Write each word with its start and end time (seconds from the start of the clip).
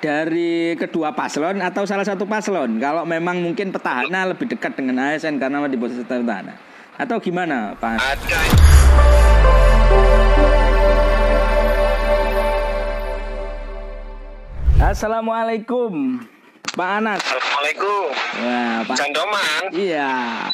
dari 0.00 0.74
kedua 0.80 1.12
paslon 1.12 1.60
atau 1.60 1.84
salah 1.84 2.08
satu 2.08 2.24
paslon 2.24 2.80
kalau 2.80 3.04
memang 3.04 3.36
mungkin 3.44 3.68
petahana 3.68 4.32
lebih 4.32 4.48
dekat 4.48 4.72
dengan 4.72 5.12
ASN 5.12 5.36
karena 5.36 5.68
di 5.68 5.76
posisi 5.76 6.00
petahana 6.00 6.56
atau 6.96 7.20
gimana 7.20 7.76
Pak? 7.76 8.00
Ada. 8.00 8.40
Assalamualaikum 14.80 16.24
Pak 16.70 16.90
Anas. 17.02 17.20
Assalamualaikum. 17.20 18.08
Wah, 18.46 18.78
Pak. 18.86 18.96
Candoman. 18.96 19.62
Iya, 19.74 20.10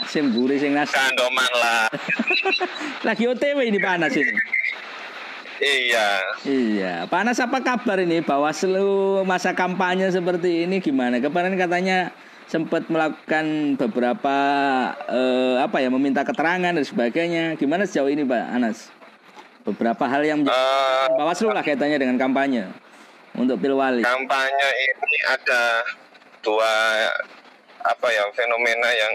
sing 0.08 0.32
buri 0.32 0.56
sing 0.56 0.72
nas. 0.72 0.88
Candoman 0.88 1.52
lah. 1.60 1.92
Lagi 3.06 3.28
OTW 3.28 3.68
ini 3.68 3.76
Pak 3.76 4.00
Anas 4.00 4.16
ini. 4.16 4.32
Iya. 5.56 6.08
Iya, 6.44 6.94
Pak 7.08 7.20
Anas 7.22 7.40
apa 7.40 7.58
kabar 7.60 7.96
ini 7.98 8.20
Bawaslu 8.20 9.22
masa 9.24 9.56
kampanye 9.56 10.08
seperti 10.08 10.68
ini 10.68 10.78
gimana? 10.78 11.16
Kemarin 11.16 11.56
katanya 11.56 12.12
sempat 12.46 12.86
melakukan 12.86 13.74
beberapa 13.74 14.36
eh, 15.08 15.56
apa 15.58 15.80
ya 15.80 15.88
meminta 15.88 16.22
keterangan 16.22 16.76
dan 16.76 16.84
sebagainya. 16.84 17.56
Gimana 17.56 17.88
sejauh 17.88 18.12
ini 18.12 18.22
Pak 18.22 18.44
Anas? 18.52 18.92
Beberapa 19.64 20.06
hal 20.06 20.22
yang 20.22 20.40
Eh, 20.44 21.06
Bawaslu 21.16 21.50
lah 21.50 21.64
kaitannya 21.64 21.98
dengan 21.98 22.16
kampanye 22.16 22.68
untuk 23.34 23.58
Pilwali. 23.58 24.00
kampanye 24.00 24.68
ini 24.78 25.18
ada 25.26 25.82
dua 26.40 26.72
apa 27.82 28.06
ya 28.08 28.22
fenomena 28.32 28.88
yang 28.92 29.12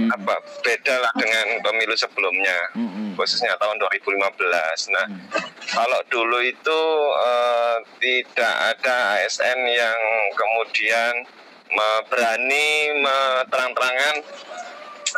Hmm. 0.00 0.16
apa 0.16 0.34
beda 0.64 0.94
lah 1.02 1.12
dengan 1.18 1.60
pemilu 1.60 1.92
sebelumnya 1.92 2.56
Mm-mm. 2.72 3.12
khususnya 3.18 3.52
tahun 3.60 3.76
2015. 3.76 4.88
Nah, 4.96 5.06
Hmm. 5.10 5.28
kalau 5.76 6.00
dulu 6.08 6.38
itu 6.40 6.80
eh, 7.20 7.76
tidak 8.00 8.54
ada 8.76 8.96
ASN 9.20 9.58
yang 9.68 10.00
kemudian 10.32 11.12
berani 12.10 12.68
terang-terangan 13.46 14.16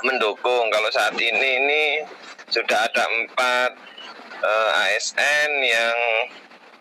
mendukung. 0.05 0.69
Kalau 0.69 0.91
saat 0.93 1.17
ini 1.17 1.49
ini 1.62 1.84
sudah 2.53 2.89
ada 2.91 3.05
empat 3.09 3.71
eh, 4.43 4.71
ASN 4.91 5.51
yang 5.62 5.97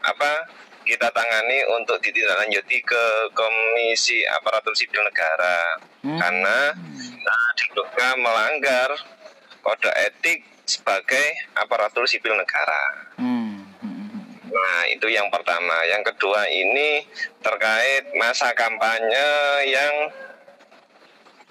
apa 0.02 0.32
kita 0.92 1.08
tangani 1.16 1.64
untuk 1.80 2.04
ditindaklanjuti 2.04 2.84
ke 2.84 3.04
Komisi 3.32 4.28
Aparatur 4.28 4.76
Sipil 4.76 5.00
Negara 5.08 5.80
Hmm. 6.02 6.18
karena 6.18 6.74
nah, 7.22 7.48
diduga 7.62 8.08
melanggar 8.18 8.90
kode 9.62 9.92
etik 10.10 10.42
sebagai 10.66 11.54
aparatur 11.54 12.10
sipil 12.10 12.34
negara. 12.34 13.14
Hmm. 13.22 13.62
Nah, 14.50 14.82
itu 14.90 15.06
yang 15.14 15.30
pertama. 15.30 15.78
Yang 15.86 16.12
kedua 16.14 16.50
ini 16.50 17.06
terkait 17.46 18.10
masa 18.18 18.50
kampanye 18.58 19.30
yang 19.70 19.94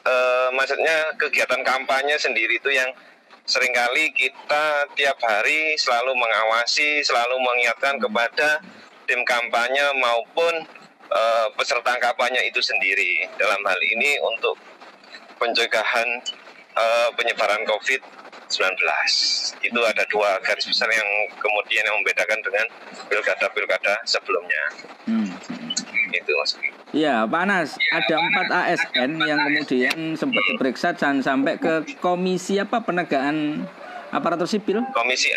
eh, 0.03 0.49
maksudnya 0.51 1.15
kegiatan 1.15 1.63
kampanye 1.63 2.19
sendiri 2.19 2.59
itu 2.59 2.75
yang 2.75 2.91
sering 3.47 3.71
kali 3.71 4.11
kita 4.11 4.91
tiap 4.99 5.19
hari 5.23 5.79
selalu 5.79 6.11
mengawasi, 6.19 7.07
selalu 7.07 7.39
mengingatkan 7.39 8.03
kepada 8.03 8.59
tim 9.11 9.27
kampanye 9.27 9.83
maupun 9.99 10.55
eh, 11.11 11.47
peserta 11.59 11.99
kampanye 11.99 12.47
itu 12.47 12.63
sendiri. 12.63 13.27
Dalam 13.35 13.59
hal 13.67 13.81
ini 13.83 14.23
untuk 14.23 14.55
pencegahan 15.43 16.07
eh, 16.79 17.09
penyebaran 17.19 17.67
COVID-19. 17.67 18.63
Itu 19.67 19.81
ada 19.83 20.07
dua 20.07 20.39
garis 20.47 20.71
besar 20.71 20.87
yang 20.95 21.11
kemudian 21.43 21.83
yang 21.83 21.99
membedakan 21.99 22.39
dengan 22.39 22.67
pilkada-pilkada 23.11 23.99
sebelumnya. 24.07 24.63
Hmm. 25.11 25.27
Itu 26.15 26.31
Mas. 26.39 26.55
Iya, 26.91 27.23
Pak 27.23 27.41
Anas, 27.47 27.79
ada 27.79 28.15
empat 28.19 28.49
ASN 28.51 29.11
yang 29.23 29.39
kemudian 29.47 29.99
sempat 30.19 30.43
diperiksa 30.51 30.91
dan 30.99 31.23
sampai 31.23 31.55
ke 31.55 31.87
komisi 32.03 32.59
apa 32.59 32.83
penegakan 32.83 33.63
aparatur 34.11 34.51
sipil. 34.51 34.83
Komisi 34.91 35.31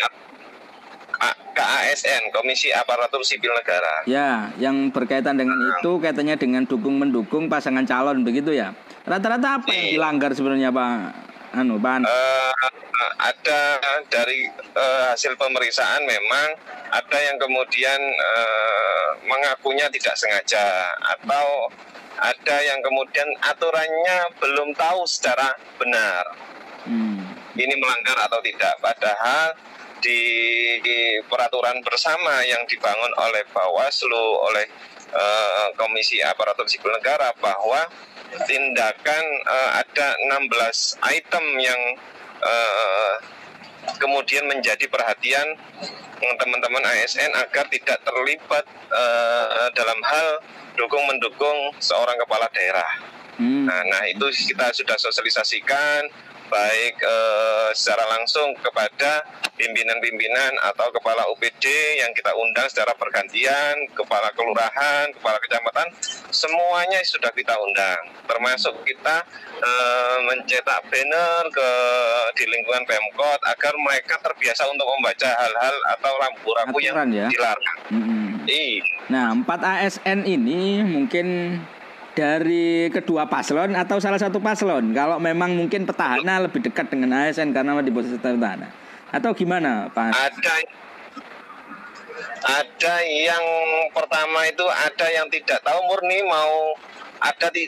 KASN, 1.54 2.34
Komisi 2.34 2.74
Aparatur 2.74 3.22
Sipil 3.22 3.54
Negara. 3.54 4.02
Ya, 4.04 4.50
yang 4.58 4.90
berkaitan 4.90 5.38
dengan 5.38 5.56
itu 5.56 6.02
kaitannya 6.02 6.36
dengan 6.36 6.62
dukung 6.66 6.98
mendukung 6.98 7.46
pasangan 7.46 7.86
calon 7.86 8.26
begitu 8.26 8.52
ya. 8.52 8.74
Rata-rata 9.04 9.62
apa 9.62 9.68
yang 9.70 10.00
dilanggar 10.00 10.34
sebenarnya 10.34 10.74
Pak 10.74 10.92
Anu, 11.54 11.78
Pak 11.78 11.92
Anas? 12.02 12.08
Eh, 12.10 12.52
ada 13.20 13.60
dari 14.10 14.48
eh, 14.50 15.02
hasil 15.12 15.38
pemeriksaan 15.38 16.02
memang 16.02 16.48
ada 16.90 17.18
yang 17.20 17.36
kemudian 17.38 18.00
eh, 18.02 19.08
mengakunya 19.24 19.86
tidak 19.92 20.18
sengaja 20.18 20.90
atau 21.00 21.70
ada 22.14 22.56
yang 22.62 22.78
kemudian 22.80 23.26
aturannya 23.42 24.18
belum 24.38 24.70
tahu 24.78 25.02
secara 25.06 25.54
benar 25.78 26.24
Hmm. 26.84 27.16
ini 27.56 27.80
melanggar 27.80 28.28
atau 28.28 28.44
tidak 28.44 28.76
padahal 28.76 29.56
di, 30.04 30.20
di 30.84 30.98
peraturan 31.24 31.80
bersama 31.80 32.44
yang 32.44 32.60
dibangun 32.68 33.12
oleh 33.16 33.40
Bawaslu 33.48 34.26
oleh 34.52 34.68
eh, 35.08 35.66
Komisi 35.80 36.20
Aparatur 36.20 36.68
Sipil 36.68 36.92
Negara 36.92 37.32
bahwa 37.40 37.88
tindakan 38.44 39.24
eh, 39.48 39.70
ada 39.80 40.08
16 40.20 41.00
item 41.08 41.44
yang 41.56 41.80
eh, 42.44 43.14
kemudian 43.96 44.44
menjadi 44.44 44.84
perhatian 44.92 45.56
teman-teman 46.20 46.84
ASN 46.84 47.32
agar 47.40 47.64
tidak 47.72 47.98
terlibat 48.04 48.64
eh, 48.92 49.68
dalam 49.72 49.98
hal 50.04 50.28
dukung 50.76 51.08
mendukung 51.08 51.72
seorang 51.80 52.20
kepala 52.20 52.44
daerah. 52.52 52.90
Hmm. 53.34 53.66
Nah, 53.66 53.82
nah 53.90 54.02
itu 54.06 54.30
kita 54.30 54.70
sudah 54.70 54.94
sosialisasikan 54.94 56.06
baik 56.54 56.94
eh, 57.02 57.68
secara 57.74 58.06
langsung 58.14 58.54
kepada 58.62 59.26
pimpinan-pimpinan 59.58 60.54
atau 60.70 60.90
kepala 60.94 61.26
UPD 61.34 61.66
yang 61.98 62.10
kita 62.14 62.30
undang 62.34 62.66
secara 62.70 62.94
bergantian, 62.94 63.86
kepala 63.94 64.30
kelurahan, 64.34 65.10
kepala 65.14 65.38
kecamatan, 65.42 65.86
semuanya 66.30 67.02
sudah 67.02 67.30
kita 67.34 67.54
undang. 67.58 68.02
Termasuk 68.30 68.74
kita 68.86 69.26
eh, 69.58 70.18
mencetak 70.30 70.86
banner 70.86 71.42
ke 71.50 71.70
di 72.38 72.44
lingkungan 72.46 72.86
Pemkot 72.86 73.40
agar 73.50 73.74
mereka 73.82 74.14
terbiasa 74.22 74.70
untuk 74.70 74.86
membaca 74.94 75.30
hal-hal 75.34 75.76
atau 75.98 76.12
rambu-rambu 76.22 76.78
yang 76.78 76.94
ya? 77.10 77.26
dilarang. 77.26 77.78
Hmm. 77.90 78.30
Nah, 79.08 79.32
empat 79.32 79.60
ASN 79.64 80.28
ini 80.28 80.84
mungkin 80.84 81.58
dari 82.14 82.88
kedua 82.90 83.26
paslon 83.26 83.74
atau 83.74 83.98
salah 83.98 84.18
satu 84.18 84.38
paslon? 84.38 84.94
Kalau 84.94 85.18
memang 85.18 85.52
mungkin 85.54 85.84
petahana 85.84 86.46
lebih 86.46 86.64
dekat 86.64 86.88
dengan 86.88 87.26
ASN 87.26 87.50
karena 87.50 87.82
di 87.82 87.90
posisi 87.90 88.16
petahana. 88.16 88.70
Atau 89.14 89.30
gimana 89.34 89.90
Pak 89.90 90.10
ada 90.10 90.54
ada 92.44 92.94
yang 93.02 93.44
pertama 93.94 94.46
itu 94.46 94.66
ada 94.68 95.06
yang 95.10 95.26
tidak 95.30 95.58
tahu 95.64 95.80
murni 95.88 96.20
mau 96.26 96.76
ada 97.22 97.48
di 97.48 97.66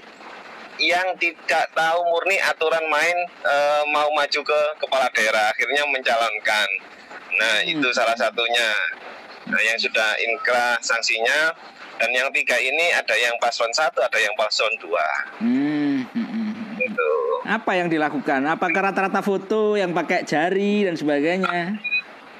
yang 0.76 1.16
tidak 1.16 1.72
tahu 1.72 1.98
murni 2.12 2.36
aturan 2.44 2.84
main 2.92 3.16
eh, 3.40 3.82
mau 3.88 4.12
maju 4.12 4.40
ke 4.44 4.60
kepala 4.76 5.08
daerah 5.16 5.48
akhirnya 5.48 5.88
mencalonkan 5.88 6.68
nah 7.36 7.60
Hmm. 7.60 7.72
itu 7.72 7.88
salah 7.92 8.16
satunya. 8.16 8.70
Nah 9.46 9.60
yang 9.62 9.78
sudah 9.78 10.16
inkrah 10.18 10.80
sanksinya 10.82 11.54
dan 11.96 12.10
yang 12.12 12.28
tiga 12.32 12.56
ini 12.60 12.92
ada 12.92 13.14
yang 13.16 13.34
paslon 13.40 13.72
satu 13.72 14.04
ada 14.04 14.18
yang 14.20 14.32
paslon 14.36 14.72
dua 14.80 15.06
Hmm, 15.40 16.04
hmm, 16.12 16.28
hmm. 16.28 16.50
gitu 16.80 17.10
Apa 17.46 17.78
yang 17.78 17.86
dilakukan? 17.86 18.42
Apakah 18.42 18.90
rata-rata 18.90 19.22
foto 19.22 19.78
yang 19.78 19.94
pakai 19.94 20.26
jari 20.26 20.82
dan 20.82 20.98
sebagainya? 20.98 21.78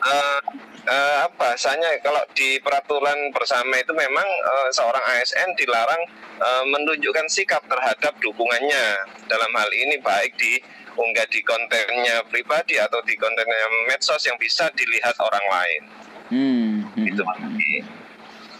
Eh, 0.02 0.40
eh, 0.86 1.16
apa 1.22 1.54
bahasanya 1.54 2.02
kalau 2.02 2.22
di 2.34 2.58
peraturan 2.58 3.30
bersama 3.30 3.78
itu 3.78 3.94
memang 3.94 4.26
eh, 4.26 4.68
seorang 4.74 5.02
ASN 5.14 5.54
dilarang 5.54 6.02
eh, 6.42 6.64
menunjukkan 6.66 7.26
sikap 7.30 7.62
terhadap 7.70 8.18
dukungannya 8.18 8.84
dalam 9.30 9.50
hal 9.54 9.70
ini 9.70 10.02
baik 10.02 10.34
di 10.34 10.58
unggah 10.96 11.28
di 11.30 11.40
kontennya 11.46 12.24
pribadi 12.26 12.82
atau 12.82 12.98
di 13.06 13.14
kontennya 13.14 13.88
medsos 13.88 14.26
yang 14.26 14.38
bisa 14.40 14.66
dilihat 14.74 15.14
orang 15.22 15.46
lain 15.48 15.82
Hmm, 16.26 16.82
hmm, 16.90 17.06
itu 17.06 17.22
hmm. 17.22 17.86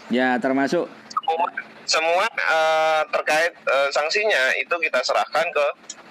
Ya, 0.07 0.39
termasuk 0.39 0.87
semua, 1.87 2.27
eh, 2.27 3.01
terkait 3.11 3.53
eh, 3.55 3.89
sanksinya 3.91 4.55
itu 4.59 4.75
kita 4.79 4.99
serahkan 5.03 5.47
ke 5.51 5.65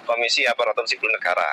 Komisi 0.09 0.47
Aparatur 0.47 0.87
Sipil 0.87 1.11
Negara. 1.13 1.45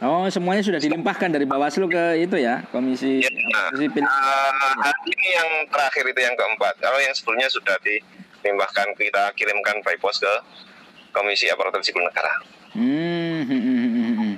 Oh, 0.00 0.24
semuanya 0.32 0.64
sudah 0.64 0.80
dilimpahkan 0.80 1.28
dari 1.28 1.44
Bawaslu 1.44 1.86
ke 1.86 2.24
itu 2.24 2.36
ya, 2.40 2.64
Komisi 2.72 3.20
Ya, 3.20 3.28
Aparatur 3.28 3.78
Sipil. 3.80 4.04
Hari 4.04 5.02
ini 5.12 5.28
yang 5.32 5.48
terakhir 5.68 6.04
itu 6.08 6.20
yang 6.20 6.36
keempat. 6.36 6.74
Kalau 6.80 6.98
yang 7.00 7.14
sebelumnya 7.16 7.48
sudah 7.52 7.76
dilimpahkan 7.80 8.96
kita 8.96 9.32
kirimkan 9.36 9.80
by 9.84 9.96
post 10.00 10.24
ke 10.24 10.34
Komisi 11.12 11.48
Aparatur 11.52 11.80
Sipil 11.84 12.04
Negara. 12.04 12.32
Hmm, 12.72 13.44
hmm, 13.44 13.60
hmm, 13.60 13.78
hmm, 13.80 14.14
hmm. 14.16 14.34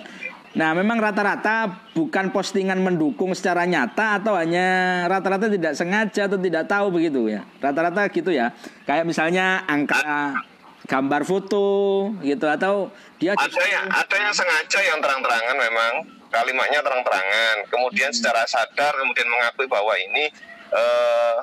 Nah, 0.52 0.76
memang 0.76 1.00
rata-rata 1.00 1.88
bukan 1.96 2.28
postingan 2.28 2.76
mendukung 2.76 3.32
secara 3.32 3.64
nyata 3.64 4.20
atau 4.20 4.36
hanya 4.36 5.00
rata-rata 5.08 5.48
tidak 5.48 5.72
sengaja 5.72 6.28
atau 6.28 6.36
tidak 6.36 6.68
tahu 6.68 6.92
begitu 6.92 7.32
ya. 7.32 7.40
Rata-rata 7.56 8.04
gitu 8.12 8.28
ya. 8.28 8.52
Kayak 8.84 9.08
misalnya 9.08 9.64
angka 9.64 10.36
gambar 10.84 11.24
foto 11.24 12.10
gitu 12.20 12.44
atau 12.50 12.92
dia 13.16 13.32
ada 13.32 13.64
yang 13.64 13.86
ada 13.86 14.16
yang 14.18 14.34
sengaja 14.34 14.80
yang 14.82 14.98
terang-terangan 15.00 15.56
memang 15.56 15.92
kalimatnya 16.28 16.84
terang-terangan. 16.84 17.56
Kemudian 17.72 18.12
secara 18.12 18.44
sadar 18.44 18.92
kemudian 19.00 19.28
mengakui 19.32 19.64
bahwa 19.72 19.96
ini 19.96 20.28
eh, 20.68 21.36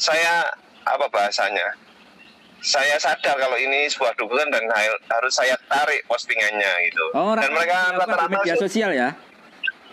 saya 0.00 0.48
apa 0.88 1.04
bahasanya? 1.12 1.83
Saya 2.64 2.96
sadar 2.96 3.36
kalau 3.36 3.60
ini 3.60 3.84
sebuah 3.92 4.16
dukungan 4.16 4.48
dan 4.48 4.64
harus 5.12 5.32
saya 5.36 5.52
tarik 5.68 6.00
postingannya 6.08 6.72
gitu. 6.88 7.04
Oh, 7.12 7.36
dan 7.36 7.52
mereka 7.52 7.92
rata-rata 8.00 8.32
media 8.32 8.56
sosial 8.56 8.90
ya? 8.96 9.12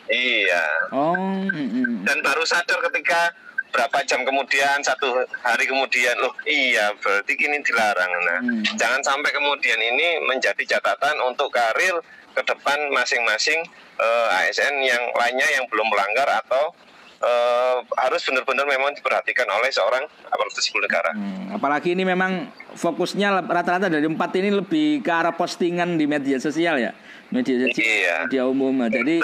Iya. 0.08 0.66
Oh. 0.96 1.14
Mm, 1.52 2.08
Dan 2.08 2.24
baru 2.24 2.48
sadar 2.48 2.80
ketika 2.88 3.36
berapa 3.72 4.04
jam 4.04 4.28
kemudian 4.28 4.84
satu 4.84 5.24
hari 5.40 5.64
kemudian 5.64 6.12
loh 6.20 6.36
iya 6.44 6.92
berarti 7.00 7.34
kini 7.40 7.64
dilarang 7.64 8.12
nah 8.28 8.40
hmm. 8.44 8.76
jangan 8.76 9.00
sampai 9.00 9.32
kemudian 9.32 9.80
ini 9.80 10.20
menjadi 10.28 10.76
catatan 10.76 11.16
untuk 11.24 11.48
karir 11.56 11.96
ke 12.36 12.42
depan 12.44 12.92
masing-masing 12.92 13.64
uh, 13.96 14.28
eh, 14.44 14.52
ASN 14.52 14.76
yang 14.84 15.04
lainnya 15.16 15.48
yang 15.56 15.64
belum 15.72 15.88
melanggar 15.88 16.28
atau 16.44 16.76
uh, 17.22 17.86
harus 18.02 18.22
benar-benar 18.26 18.66
memang 18.68 18.92
diperhatikan 18.98 19.48
oleh 19.48 19.70
seorang 19.70 20.04
aparatur 20.28 20.62
sipil 20.62 20.82
negara. 20.84 21.14
Hmm, 21.14 21.56
apalagi 21.56 21.94
ini 21.94 22.04
memang 22.04 22.50
fokusnya 22.76 23.46
rata-rata 23.46 23.88
dari 23.88 24.06
empat 24.10 24.32
ini 24.42 24.50
lebih 24.52 25.06
ke 25.06 25.12
arah 25.12 25.34
postingan 25.38 25.96
di 25.96 26.06
media 26.10 26.42
sosial 26.42 26.82
ya, 26.82 26.92
media 27.30 27.56
sosial, 27.68 27.86
iya. 27.86 28.16
media 28.26 28.44
umum. 28.50 28.74
Jadi, 28.90 29.22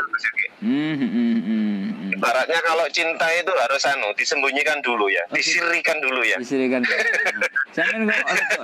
hmm, 0.62 0.94
hmm, 0.96 1.10
hmm, 1.10 1.38
hmm. 1.44 2.16
ibaratnya 2.18 2.60
kalau 2.64 2.86
cinta 2.94 3.28
itu 3.34 3.52
harus 3.52 3.84
anu 3.90 4.14
disembunyikan 4.16 4.80
dulu 4.86 5.10
ya, 5.10 5.24
disirikan 5.34 5.98
dulu 6.00 6.22
ya. 6.24 6.38
Disirikan. 6.40 6.86
Saya 7.76 7.94
kan 7.94 8.10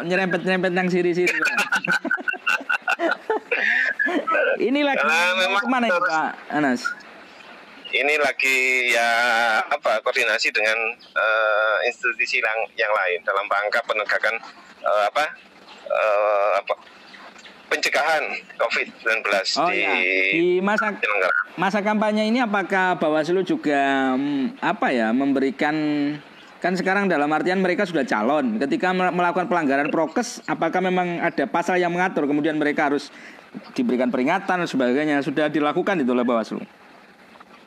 nyerempet-nyerempet 0.05 0.71
yang 0.73 0.89
siri-siri. 0.89 1.33
ini 4.67 4.81
lagi 4.85 5.03
nah, 5.03 5.33
memang 5.37 5.61
ke 5.61 5.69
mana 5.69 5.85
ya 5.89 5.99
Pak 5.99 6.31
Anas? 6.49 6.81
Ini 7.93 8.17
lagi 8.17 8.89
ya 8.89 9.09
apa 9.69 10.01
koordinasi 10.01 10.49
dengan 10.49 10.77
uh, 11.13 11.77
institusi 11.85 12.41
yang 12.41 12.59
yang 12.73 12.89
lain 12.89 13.21
dalam 13.21 13.45
rangka 13.45 13.85
penegakan 13.85 14.35
uh, 14.81 15.05
apa 15.13 15.25
uh, 15.93 16.51
apa 16.57 16.73
pencegahan 17.69 18.23
COVID-19 18.57 19.25
oh, 19.61 19.69
di, 19.69 19.77
ya. 19.81 19.93
di 20.33 20.45
masa 20.61 20.93
masa 21.57 21.79
kampanye 21.85 22.29
ini 22.33 22.41
apakah 22.41 22.97
Bawaslu 22.97 23.45
juga 23.45 24.13
mm, 24.17 24.57
apa 24.61 24.89
ya 24.89 25.13
memberikan 25.13 25.73
kan 26.61 26.73
sekarang 26.79 27.11
dalam 27.11 27.27
artian 27.27 27.59
mereka 27.59 27.83
sudah 27.83 28.07
calon. 28.07 28.55
Ketika 28.55 28.95
melakukan 28.95 29.51
pelanggaran 29.51 29.91
prokes 29.91 30.39
apakah 30.47 30.79
memang 30.79 31.19
ada 31.19 31.43
pasal 31.43 31.75
yang 31.75 31.91
mengatur 31.91 32.23
kemudian 32.23 32.55
mereka 32.55 32.87
harus 32.87 33.11
diberikan 33.75 34.07
peringatan 34.07 34.63
dan 34.63 34.69
sebagainya? 34.69 35.19
Sudah 35.19 35.51
dilakukan 35.51 35.99
itu 35.99 36.15
oleh 36.15 36.23
Bawaslu 36.23 36.63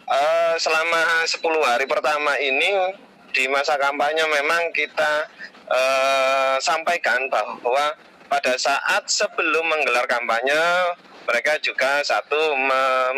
Uh, 0.06 0.54
selama 0.62 1.26
10 1.26 1.42
hari 1.66 1.82
pertama 1.90 2.38
ini 2.38 2.94
di 3.34 3.50
masa 3.50 3.74
kampanye 3.74 4.22
memang 4.22 4.70
kita 4.70 5.26
uh, 5.66 6.54
sampaikan 6.62 7.26
bahwa 7.26 7.90
pada 8.30 8.54
saat 8.54 9.02
sebelum 9.10 9.66
menggelar 9.66 10.06
kampanye 10.06 10.54
mereka 11.26 11.58
juga 11.58 12.06
satu 12.06 12.38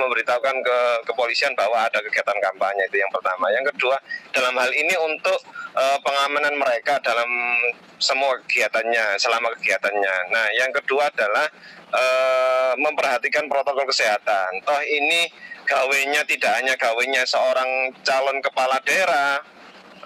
memberitahukan 0.00 0.56
ke 0.64 0.79
kepolisian 1.12 1.52
bahwa 1.52 1.85
ada 1.85 2.00
kegiatan 2.00 2.40
kampanye 2.40 2.88
itu 2.88 3.05
yang 3.05 3.12
pertama. 3.12 3.52
Yang 3.52 3.76
kedua 3.76 4.00
dalam 4.32 4.56
hal 4.56 4.73
ini 4.73 4.96
untuk 4.96 5.37
uh, 5.76 6.00
pengamanan 6.00 6.56
mereka 6.56 6.96
dalam 7.05 7.29
semua 8.00 8.40
kegiatannya 8.49 9.20
selama 9.20 9.52
kegiatannya. 9.61 10.32
Nah 10.32 10.46
yang 10.56 10.73
kedua 10.73 11.12
adalah 11.12 11.52
uh, 11.93 12.73
memperhatikan 12.81 13.44
protokol 13.44 13.85
kesehatan. 13.85 14.64
Toh 14.64 14.81
ini 14.81 15.29
gawenya 15.69 16.25
tidak 16.25 16.53
hanya 16.56 16.75
gawenya 16.81 17.23
seorang 17.29 17.93
calon 18.00 18.41
kepala 18.41 18.81
daerah 18.88 19.37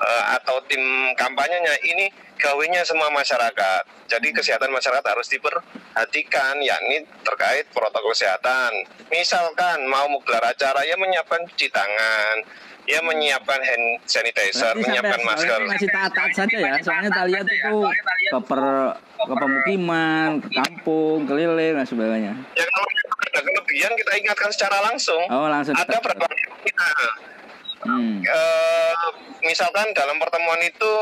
uh, 0.02 0.24
atau 0.34 0.58
tim 0.66 0.82
kampanyenya 1.14 1.78
ini 1.86 2.10
gawenya 2.34 2.82
semua 2.82 3.06
masyarakat. 3.14 3.82
Jadi 4.10 4.34
kesehatan 4.34 4.74
masyarakat 4.74 5.06
harus 5.06 5.30
diperhatikan 5.30 6.58
yakni 6.58 7.06
terkait 7.22 7.70
protokol 7.70 8.10
kesehatan. 8.10 8.82
Misalkan 9.14 9.86
mau 9.86 10.10
menggelar 10.10 10.50
acara 10.50 10.82
ya 10.82 10.98
menyiapkan 10.98 11.46
cuci 11.46 11.70
tangan, 11.70 12.36
ya 12.90 12.98
menyiapkan 13.06 13.62
hand 13.62 14.02
sanitizer, 14.10 14.74
Berarti 14.74 14.82
menyiapkan 14.82 15.20
masker. 15.22 15.60
Masih 15.70 15.88
taat-taat 15.94 16.32
saja 16.34 16.56
ya, 16.58 16.74
soalnya 16.82 17.08
kita 17.14 17.22
lihat 17.30 17.46
itu 17.46 17.76
ke, 18.34 18.38
per, 18.42 18.62
ke 18.98 19.34
pemukiman, 19.38 20.28
ke 20.42 20.48
kampung, 20.50 21.18
keliling 21.30 21.78
dan 21.78 21.86
sebagainya. 21.86 22.32
Ya 22.58 22.66
kalau 22.66 22.88
ada 23.32 23.40
kelebihan 23.40 23.92
kita 23.96 24.12
ingatkan 24.20 24.50
secara 24.52 24.84
langsung. 24.84 25.24
Oh, 25.32 25.48
langsung. 25.48 25.72
Ada 25.72 25.96
berapa 26.04 26.28
Hmm. 27.82 28.22
E, 28.22 28.40
misalkan 29.42 29.90
dalam 29.90 30.14
pertemuan 30.22 30.62
itu 30.62 30.92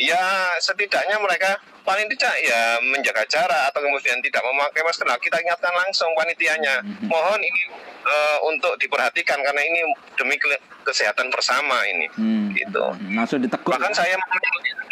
ya 0.00 0.56
setidaknya 0.56 1.20
mereka 1.20 1.60
paling 1.84 2.08
tidak 2.16 2.32
ya 2.40 2.80
menjaga 2.80 3.28
jarak 3.28 3.68
atau 3.68 3.84
kemudian 3.84 4.16
tidak 4.24 4.40
memakai 4.48 4.80
masker. 4.80 5.04
Nah, 5.04 5.20
kita 5.20 5.36
ingatkan 5.36 5.68
langsung 5.68 6.08
panitianya. 6.16 6.80
Hmm. 6.80 7.12
Mohon 7.12 7.44
ini 7.44 7.62
e, 8.00 8.16
untuk 8.48 8.72
diperhatikan 8.80 9.36
karena 9.36 9.60
ini 9.60 9.84
demi 10.16 10.40
kesehatan 10.80 11.28
bersama 11.28 11.76
ini. 11.84 12.08
Hmm. 12.16 12.56
Gitu. 12.56 12.84
Langsung 13.12 13.44
ditegur. 13.44 13.76
Bahkan 13.76 13.92
ya? 13.92 13.98
saya 14.00 14.16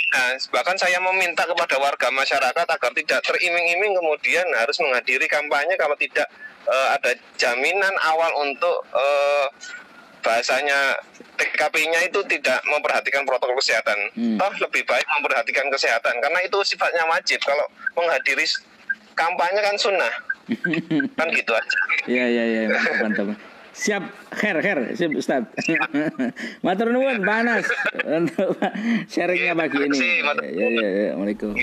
Nah, 0.08 0.32
bahkan 0.56 0.72
saya 0.80 0.96
meminta 1.04 1.44
kepada 1.44 1.76
warga 1.76 2.08
masyarakat 2.08 2.64
agar 2.64 2.92
tidak 2.96 3.20
teriming-iming 3.28 3.92
kemudian 3.92 4.46
harus 4.56 4.80
menghadiri 4.80 5.28
kampanye 5.28 5.76
kalau 5.76 5.92
tidak 6.00 6.24
uh, 6.68 6.88
ada 6.94 7.16
jaminan 7.40 7.94
awal 8.04 8.30
untuk 8.44 8.84
uh, 8.92 9.46
bahasanya 10.20 10.98
TKP-nya 11.38 12.10
itu 12.10 12.20
tidak 12.26 12.60
memperhatikan 12.66 13.22
protokol 13.24 13.56
kesehatan. 13.58 13.98
Hmm. 14.14 14.36
Toh 14.36 14.52
lebih 14.68 14.84
baik 14.84 15.06
memperhatikan 15.18 15.66
kesehatan 15.72 16.18
karena 16.20 16.38
itu 16.44 16.58
sifatnya 16.66 17.06
wajib. 17.08 17.40
Kalau 17.42 17.64
menghadiri 17.96 18.44
kampanye 19.14 19.60
kan 19.62 19.76
sunnah. 19.78 20.12
kan 21.18 21.28
gitu 21.32 21.52
aja. 21.54 21.78
Iya 22.08 22.24
iya 22.26 22.44
iya 22.44 22.60
mantap. 23.04 23.36
Siap, 23.78 24.02
her, 24.42 24.58
her, 24.58 24.78
siap 24.98 25.14
Ustaz. 25.14 25.46
Matur 26.66 26.90
nuwun, 26.90 27.22
panas 27.22 27.62
untuk 28.18 28.58
sharingnya 29.06 29.54
pagi 29.54 29.78
ini. 29.86 30.18
Ya, 30.18 30.66
ya, 30.66 30.66
ya, 30.66 30.88
Assalamualaikum. 31.14 31.54